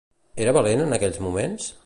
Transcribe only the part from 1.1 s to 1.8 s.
moments?